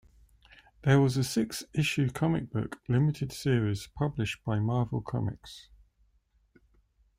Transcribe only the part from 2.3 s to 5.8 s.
book limited series published by Marvel Comics.